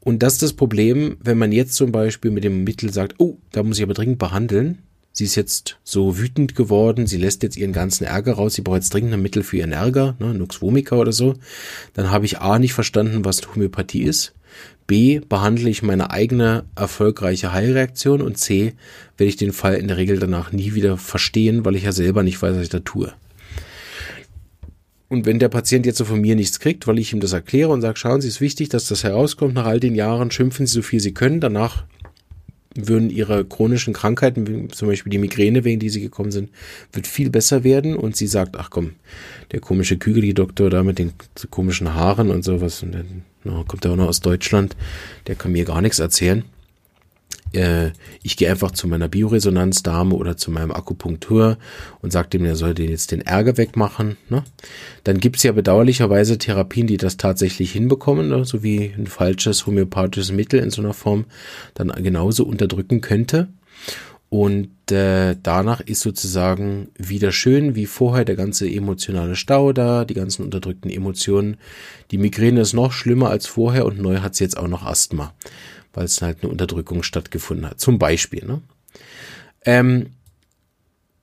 [0.00, 3.38] Und das ist das Problem, wenn man jetzt zum Beispiel mit dem Mittel sagt, oh,
[3.50, 4.78] da muss ich aber dringend behandeln,
[5.16, 8.76] sie ist jetzt so wütend geworden, sie lässt jetzt ihren ganzen Ärger raus, sie braucht
[8.76, 11.34] jetzt dringend ein Mittel für ihren Ärger, ne, Nux vomica oder so,
[11.94, 14.34] dann habe ich A nicht verstanden, was Homöopathie ist,
[14.86, 18.22] B behandle ich meine eigene erfolgreiche Heilreaktion.
[18.22, 18.74] Und C
[19.16, 22.22] werde ich den Fall in der Regel danach nie wieder verstehen, weil ich ja selber
[22.22, 23.12] nicht weiß, was ich da tue.
[25.08, 27.70] Und wenn der Patient jetzt so von mir nichts kriegt, weil ich ihm das erkläre
[27.70, 30.66] und sage, schauen Sie, es ist wichtig, dass das herauskommt nach all den Jahren, schimpfen
[30.66, 31.84] Sie so viel Sie können, danach
[32.76, 36.50] würden ihre chronischen Krankheiten, wie zum Beispiel die Migräne, wegen die sie gekommen sind,
[36.92, 37.96] wird viel besser werden.
[37.96, 38.92] Und sie sagt, ach komm,
[39.52, 41.12] der komische Kügeli-Doktor da mit den
[41.50, 44.76] komischen Haaren und sowas, und dann no, kommt er auch noch aus Deutschland,
[45.26, 46.44] der kann mir gar nichts erzählen
[47.56, 47.92] äh,
[48.22, 51.58] ich gehe einfach zu meiner Bioresonanzdame oder zu meinem Akupunktur
[52.02, 54.16] und sage dem, er soll den jetzt den Ärger wegmachen.
[54.28, 54.44] Ne?
[55.04, 58.44] Dann gibt es ja bedauerlicherweise Therapien, die das tatsächlich hinbekommen, ne?
[58.44, 61.24] so wie ein falsches homöopathisches Mittel in so einer Form
[61.74, 63.48] dann genauso unterdrücken könnte.
[64.28, 70.14] Und äh, danach ist sozusagen wieder schön wie vorher der ganze emotionale Stau da, die
[70.14, 71.58] ganzen unterdrückten Emotionen.
[72.10, 75.32] Die Migräne ist noch schlimmer als vorher und neu hat sie jetzt auch noch Asthma
[75.96, 77.80] weil es halt eine Unterdrückung stattgefunden hat.
[77.80, 78.44] Zum Beispiel.
[78.44, 78.60] Ne?
[79.64, 80.10] Ähm,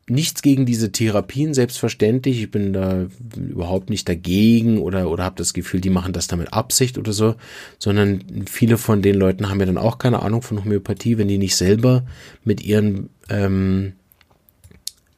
[0.10, 2.42] nichts gegen diese Therapien, selbstverständlich.
[2.42, 3.08] Ich bin da
[3.38, 7.14] überhaupt nicht dagegen oder, oder habe das Gefühl, die machen das da mit Absicht oder
[7.14, 7.36] so,
[7.80, 11.38] sondern viele von den Leuten haben ja dann auch keine Ahnung von Homöopathie, wenn die
[11.38, 12.04] nicht selber
[12.44, 13.94] mit ihren ähm,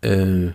[0.02, 0.52] äh,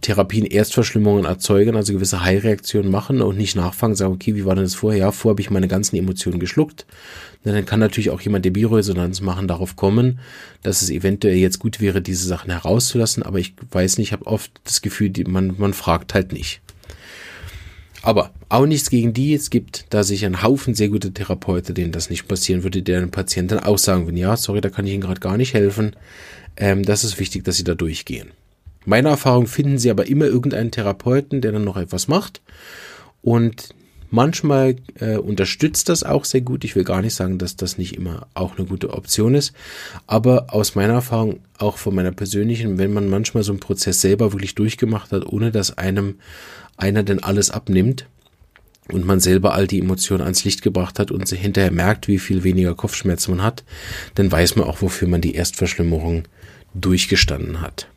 [0.00, 4.64] Therapien Erstverschlimmungen erzeugen, also gewisse Heilreaktionen machen und nicht nachfragen, sagen, okay, wie war denn
[4.64, 5.00] das vorher?
[5.00, 6.86] Ja, vorher habe ich meine ganzen Emotionen geschluckt.
[7.44, 10.18] Dann kann natürlich auch jemand, der Bioresonanz machen, darauf kommen,
[10.62, 14.26] dass es eventuell jetzt gut wäre, diese Sachen herauszulassen, aber ich weiß nicht, ich habe
[14.26, 16.60] oft das Gefühl, man, man fragt halt nicht.
[18.02, 19.34] Aber auch nichts gegen die.
[19.34, 23.00] Es gibt da sicher einen Haufen sehr gute Therapeuten, denen das nicht passieren würde, der
[23.00, 25.96] den Patienten auch sagen würden, ja, sorry, da kann ich Ihnen gerade gar nicht helfen.
[26.56, 28.30] Ähm, das ist wichtig, dass Sie da durchgehen.
[28.88, 32.40] Meiner Erfahrung finden Sie aber immer irgendeinen Therapeuten, der dann noch etwas macht.
[33.20, 33.74] Und
[34.10, 36.64] manchmal äh, unterstützt das auch sehr gut.
[36.64, 39.52] Ich will gar nicht sagen, dass das nicht immer auch eine gute Option ist.
[40.06, 44.32] Aber aus meiner Erfahrung, auch von meiner persönlichen, wenn man manchmal so einen Prozess selber
[44.32, 46.14] wirklich durchgemacht hat, ohne dass einem
[46.78, 48.06] einer denn alles abnimmt,
[48.90, 52.18] und man selber all die Emotionen ans Licht gebracht hat und sich hinterher merkt, wie
[52.18, 53.62] viel weniger Kopfschmerzen man hat,
[54.14, 56.22] dann weiß man auch, wofür man die Erstverschlimmerung
[56.72, 57.88] durchgestanden hat.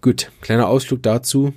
[0.00, 1.54] Gut, kleiner Ausflug dazu.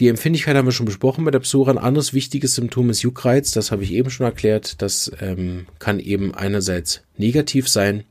[0.00, 1.70] Die Empfindlichkeit haben wir schon besprochen bei der Psora.
[1.70, 3.52] Ein anderes wichtiges Symptom ist Juckreiz.
[3.52, 4.80] Das habe ich eben schon erklärt.
[4.80, 8.04] Das ähm, kann eben einerseits negativ sein,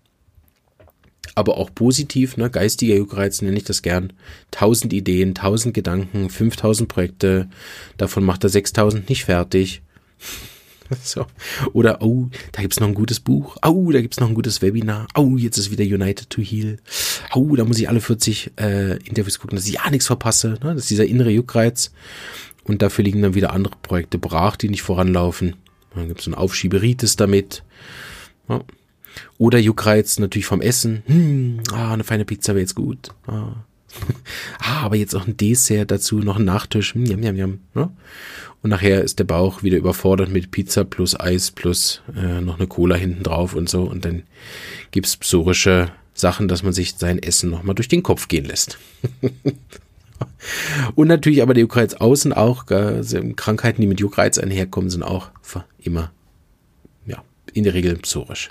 [1.34, 2.38] aber auch positiv.
[2.38, 2.52] Ne?
[2.52, 4.14] Geistiger Juckreiz nenne ich das gern.
[4.52, 7.50] Tausend Ideen, tausend Gedanken, 5000 Projekte.
[7.98, 9.82] Davon macht er 6000 nicht fertig.
[11.04, 11.26] So.
[11.74, 13.58] Oder, oh, da gibt's noch ein gutes Buch.
[13.66, 15.08] Oh, da gibt's noch ein gutes Webinar.
[15.16, 16.78] Oh, jetzt ist wieder United to Heal.
[17.34, 20.58] Oh, da muss ich alle 40 äh, Interviews gucken, dass ich ja nichts verpasse.
[20.64, 20.74] Ne?
[20.74, 21.92] Das ist dieser innere Juckreiz.
[22.64, 25.56] Und dafür liegen dann wieder andere Projekte brach, die nicht voranlaufen.
[25.96, 27.64] Dann gibt's so ein Aufschieberitis damit.
[28.48, 28.62] Ja.
[29.38, 31.04] Oder Juckreiz natürlich vom Essen.
[31.08, 33.10] Hm, ah, eine feine Pizza wäre jetzt gut.
[33.28, 33.64] Ah.
[34.60, 36.94] ah, aber jetzt auch ein Dessert dazu, noch ein Nachtisch.
[36.94, 37.60] Hm, jam, jam.
[37.76, 37.92] Ja?
[38.62, 42.68] Und nachher ist der Bauch wieder überfordert mit Pizza plus Eis plus äh, noch eine
[42.68, 43.84] Cola hinten drauf und so.
[43.84, 44.24] Und dann
[44.92, 48.78] gibt's psorische Sachen, dass man sich sein Essen nochmal durch den Kopf gehen lässt.
[50.96, 55.30] und natürlich aber der Juckreiz außen auch, also Krankheiten, die mit Juckreiz einherkommen, sind auch
[55.82, 56.12] immer,
[57.06, 57.24] ja,
[57.54, 58.50] in der Regel psorisch.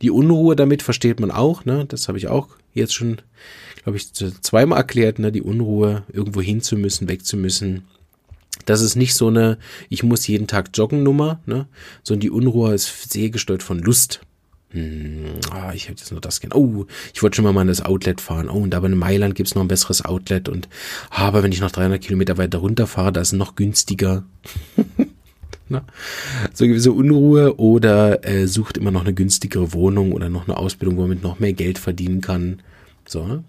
[0.00, 1.84] Die Unruhe damit versteht man auch, ne?
[1.86, 3.18] Das habe ich auch jetzt schon,
[3.82, 5.32] glaube ich, zweimal erklärt, ne?
[5.32, 7.84] Die Unruhe, irgendwo hin zu müssen, weg zu müssen,
[8.66, 9.58] das ist nicht so eine,
[9.88, 11.66] ich muss jeden Tag joggen Nummer, ne?
[12.02, 14.20] sondern die Unruhe ist sehr gesteuert von Lust.
[14.70, 16.52] Hm, ah, ich hätte jetzt nur das gern.
[16.52, 18.48] Oh, ich wollte schon mal mal in das Outlet fahren.
[18.48, 20.48] Oh, und da in Mailand gibt's noch ein besseres Outlet.
[20.48, 20.68] Und
[21.10, 24.24] ah, aber wenn ich noch 300 Kilometer weiter runterfahre, da ist es noch günstiger.
[25.74, 25.82] Ne?
[26.52, 30.96] So gewisse Unruhe oder äh, sucht immer noch eine günstigere Wohnung oder noch eine Ausbildung,
[30.96, 32.60] womit noch mehr Geld verdienen kann.
[33.06, 33.44] So, ne?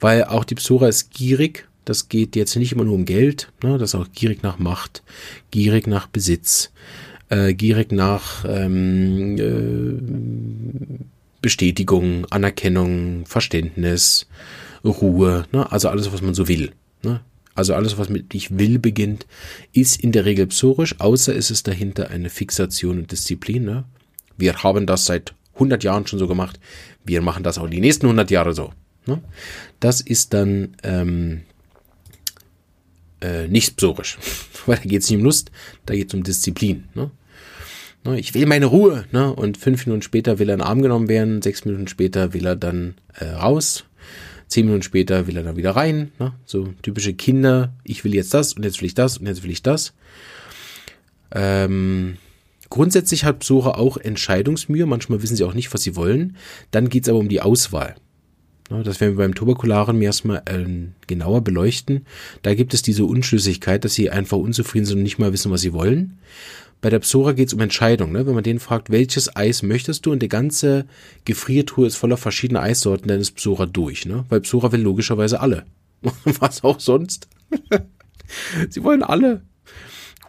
[0.00, 3.78] Weil auch die Psora ist gierig das geht jetzt nicht immer nur um Geld, ne?
[3.78, 5.02] das ist auch gierig nach Macht,
[5.50, 6.70] gierig nach Besitz,
[7.30, 10.98] äh, gierig nach ähm, äh,
[11.40, 14.26] Bestätigung, Anerkennung, Verständnis,
[14.84, 15.72] Ruhe, ne?
[15.72, 16.72] also alles, was man so will.
[17.02, 17.20] Ne?
[17.58, 19.26] Also alles, was mit ich will beginnt,
[19.72, 23.64] ist in der Regel psorisch, außer ist es dahinter eine Fixation und Disziplin.
[23.64, 23.84] Ne?
[24.36, 26.60] Wir haben das seit 100 Jahren schon so gemacht,
[27.04, 28.72] wir machen das auch die nächsten 100 Jahre so.
[29.06, 29.20] Ne?
[29.80, 31.40] Das ist dann ähm,
[33.20, 34.18] äh, nicht psorisch.
[34.66, 35.50] Weil da geht es nicht um Lust,
[35.84, 36.84] da geht es um Disziplin.
[36.94, 37.10] Ne?
[38.04, 38.20] ne?
[38.20, 39.06] Ich will meine Ruhe.
[39.10, 39.34] Ne?
[39.34, 42.46] Und fünf Minuten später will er in den Arm genommen werden, sechs Minuten später will
[42.46, 43.84] er dann äh, raus,
[44.48, 46.12] zehn Minuten später will er dann wieder rein.
[46.18, 46.32] Ne?
[46.44, 49.50] So typische Kinder, ich will jetzt das und jetzt will ich das und jetzt will
[49.50, 49.92] ich das.
[51.30, 52.16] Ähm,
[52.70, 56.36] grundsätzlich hat Psora auch Entscheidungsmühe, manchmal wissen sie auch nicht, was sie wollen.
[56.70, 57.94] Dann geht es aber um die Auswahl.
[58.68, 60.66] Das werden wir beim Tuberkularen erstmal äh,
[61.06, 62.04] genauer beleuchten.
[62.42, 65.62] Da gibt es diese Unschlüssigkeit, dass sie einfach unzufrieden sind und nicht mal wissen, was
[65.62, 66.18] sie wollen.
[66.80, 68.12] Bei der Psora geht es um Entscheidung.
[68.12, 68.26] Ne?
[68.26, 70.86] Wenn man den fragt, welches Eis möchtest du und die ganze
[71.24, 74.06] Gefriertruhe ist voller verschiedener Eissorten, dann ist Psora durch.
[74.06, 74.24] Ne?
[74.28, 75.64] Weil Psora will logischerweise alle.
[76.24, 77.28] was auch sonst.
[78.70, 79.42] sie wollen alle.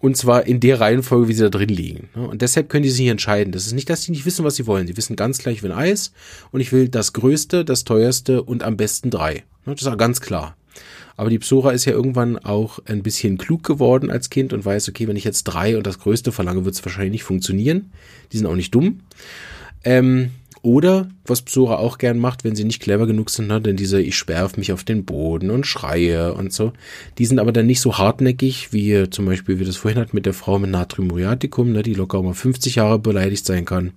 [0.01, 2.09] Und zwar in der Reihenfolge, wie sie da drin liegen.
[2.13, 3.51] Und deshalb können die sich entscheiden.
[3.51, 4.87] Das ist nicht, dass sie nicht wissen, was sie wollen.
[4.87, 6.13] Sie wissen ganz gleich, ich will Eis
[6.51, 9.43] und ich will das Größte, das Teuerste und am besten drei.
[9.65, 10.55] Das ist auch ganz klar.
[11.19, 14.87] Aber die Psora ist ja irgendwann auch ein bisschen klug geworden als Kind und weiß,
[14.87, 17.91] okay, wenn ich jetzt drei und das Größte verlange, wird es wahrscheinlich nicht funktionieren.
[18.31, 19.01] Die sind auch nicht dumm.
[19.83, 20.29] Ähm,
[20.61, 24.01] oder, was Psora auch gern macht, wenn sie nicht clever genug sind, ne, denn diese
[24.01, 26.71] ich sperre mich auf den Boden und schreie und so,
[27.17, 30.25] die sind aber dann nicht so hartnäckig, wie zum Beispiel, wie das vorhin hat mit
[30.25, 33.91] der Frau mit Natrium muriaticum, ne, die locker mal 50 Jahre beleidigt sein kann.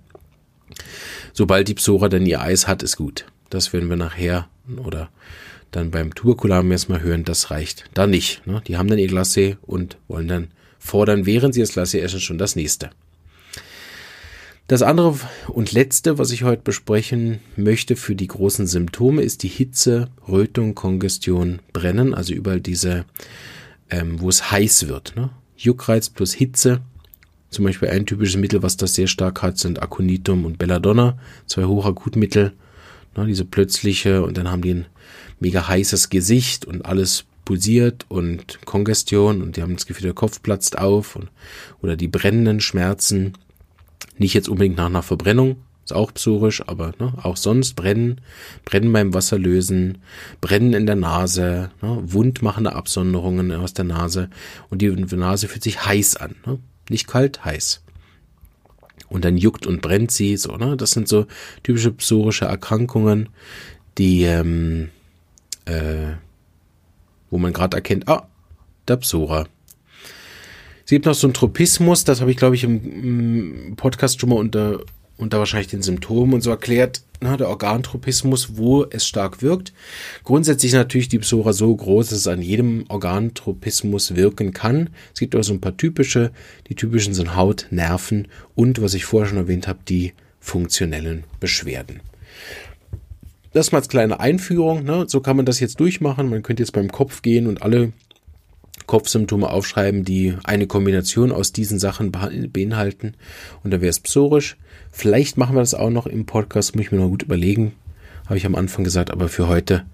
[1.31, 3.23] Sobald die Psora dann ihr Eis hat, ist gut.
[3.49, 4.49] Das werden wir nachher
[4.83, 5.09] oder
[5.75, 8.45] dann beim Tuberkulam erstmal hören, das reicht da nicht.
[8.47, 8.61] Ne?
[8.67, 10.47] Die haben dann ihr Glacé und wollen dann
[10.79, 12.91] fordern, während sie das Glacé essen, schon das nächste.
[14.67, 19.49] Das andere und letzte, was ich heute besprechen möchte für die großen Symptome, ist die
[19.49, 23.05] Hitze, Rötung, Kongestion, Brennen, also überall diese,
[23.89, 25.15] ähm, wo es heiß wird.
[25.15, 25.31] Ne?
[25.57, 26.81] Juckreiz plus Hitze.
[27.49, 31.65] Zum Beispiel ein typisches Mittel, was das sehr stark hat, sind Aconitum und Belladonna, zwei
[31.65, 32.53] Hochakutmittel.
[33.17, 33.25] Ne?
[33.27, 34.85] Diese plötzliche und dann haben die ein
[35.43, 40.41] mega heißes Gesicht und alles pulsiert und Kongestion und die haben das Gefühl, der Kopf
[40.41, 41.29] platzt auf und,
[41.81, 43.33] oder die brennenden Schmerzen
[44.17, 48.21] nicht jetzt unbedingt nach einer Verbrennung, ist auch psorisch, aber ne, auch sonst brennen,
[48.63, 49.97] brennen beim Wasserlösen,
[50.39, 54.29] brennen in der Nase, ne, wundmachende Absonderungen aus der Nase
[54.69, 56.59] und die Nase fühlt sich heiß an, ne?
[56.89, 57.81] nicht kalt, heiß.
[59.09, 60.75] Und dann juckt und brennt sie, so, ne?
[60.75, 61.27] Das sind so
[61.61, 63.29] typische psorische Erkrankungen,
[63.97, 64.89] die, ähm,
[65.65, 66.13] äh,
[67.29, 68.27] wo man gerade erkennt, ah,
[68.87, 69.47] der Psora.
[70.85, 74.35] Es gibt noch so einen Tropismus, das habe ich, glaube ich, im, Podcast schon mal
[74.35, 74.81] unter,
[75.17, 79.73] unter wahrscheinlich den Symptomen und so erklärt, ne, der Organtropismus, wo es stark wirkt.
[80.25, 84.89] Grundsätzlich natürlich die Psora so groß, dass es an jedem Organtropismus wirken kann.
[85.13, 86.31] Es gibt aber so ein paar typische.
[86.67, 92.01] Die typischen sind Haut, Nerven und, was ich vorher schon erwähnt habe, die funktionellen Beschwerden.
[93.53, 94.83] Das mal als kleine Einführung.
[94.83, 95.05] Ne?
[95.07, 96.29] So kann man das jetzt durchmachen.
[96.29, 97.93] Man könnte jetzt beim Kopf gehen und alle
[98.87, 103.13] Kopfsymptome aufschreiben, die eine Kombination aus diesen Sachen beinhalten.
[103.63, 104.57] Und dann wäre es psorisch.
[104.91, 107.73] Vielleicht machen wir das auch noch im Podcast, muss ich mir noch gut überlegen.
[108.25, 109.85] Habe ich am Anfang gesagt, aber für heute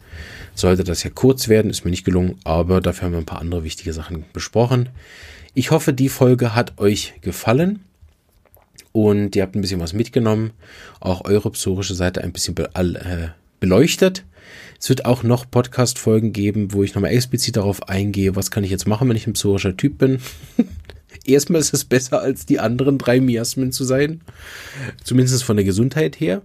[0.53, 3.41] sollte das ja kurz werden, ist mir nicht gelungen, aber dafür haben wir ein paar
[3.41, 4.89] andere wichtige Sachen besprochen.
[5.53, 7.79] Ich hoffe, die Folge hat euch gefallen
[8.91, 10.51] und ihr habt ein bisschen was mitgenommen,
[10.99, 13.29] auch eure psorische Seite ein bisschen äh,
[13.59, 14.25] beleuchtet.
[14.79, 18.71] Es wird auch noch Podcast-Folgen geben, wo ich nochmal explizit darauf eingehe, was kann ich
[18.71, 20.19] jetzt machen, wenn ich ein psorischer Typ bin.
[21.25, 24.21] Erstmal ist es besser, als die anderen drei Miasmen zu sein.
[25.03, 26.41] Zumindest von der Gesundheit her.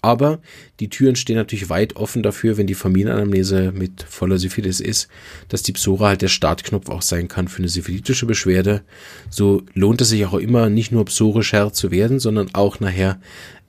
[0.00, 0.40] Aber
[0.78, 5.08] die Türen stehen natürlich weit offen dafür, wenn die Familienanamnese mit voller Syphilis ist,
[5.48, 8.82] dass die Psora halt der Startknopf auch sein kann für eine syphilitische Beschwerde.
[9.28, 13.20] So lohnt es sich auch immer, nicht nur psorisch Herr zu werden, sondern auch nachher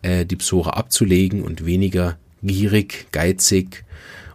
[0.04, 3.84] äh, die Psora abzulegen und weniger gierig, geizig,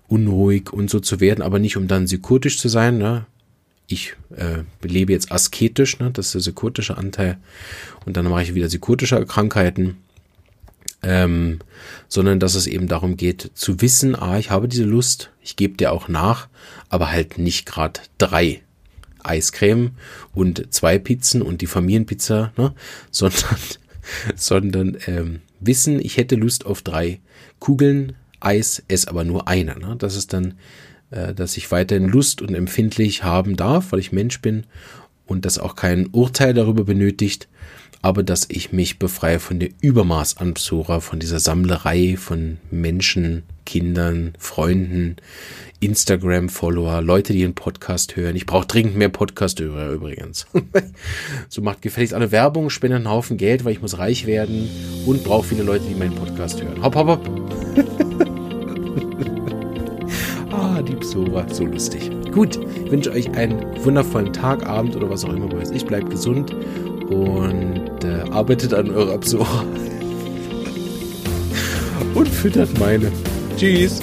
[0.08, 2.98] unruhig und so zu werden, aber nicht um dann psychotisch zu sein.
[2.98, 3.26] Ne?
[3.86, 6.10] Ich äh, lebe jetzt asketisch, ne?
[6.10, 7.38] das ist der psychotische Anteil.
[8.04, 9.96] Und dann mache ich wieder psychotische Krankheiten
[11.04, 11.58] ähm,
[12.08, 15.76] sondern dass es eben darum geht zu wissen, ah, ich habe diese Lust, ich gebe
[15.76, 16.48] dir auch nach,
[16.88, 18.62] aber halt nicht gerade drei
[19.22, 19.92] Eiscreme
[20.34, 22.74] und zwei Pizzen und die Familienpizza, ne?
[23.10, 23.58] sondern,
[24.34, 27.20] sondern ähm, wissen, ich hätte Lust auf drei
[27.64, 29.78] Kugeln Eis, esse aber nur eine.
[29.78, 29.96] Ne?
[29.98, 30.52] Das ist dann,
[31.10, 34.64] äh, dass ich weiterhin Lust und empfindlich haben darf, weil ich Mensch bin
[35.24, 37.48] und das auch kein Urteil darüber benötigt,
[38.02, 43.44] aber dass ich mich befreie von der Übermaß an Psora, von dieser Sammlerei von Menschen,
[43.64, 45.16] Kindern, Freunden,
[45.80, 48.34] Instagram-Follower, Leute, die einen Podcast hören.
[48.36, 50.46] Ich brauche dringend mehr Podcast-Hörer übrigens.
[51.48, 54.70] so macht gefälligst alle Werbung, spende einen Haufen Geld, weil ich muss reich werden
[55.04, 56.82] und brauche viele Leute, die meinen Podcast hören.
[56.82, 57.28] Hopp, hopp, hopp.
[60.52, 62.10] ah, die Psora, so lustig.
[62.32, 65.50] Gut, ich wünsche euch einen wundervollen Tag, Abend oder was auch immer.
[65.72, 66.54] Ich bleibt gesund
[67.10, 69.64] und äh, arbeitet an eurer Absora
[72.14, 73.10] und füttert meine.
[73.56, 74.00] Tschüss.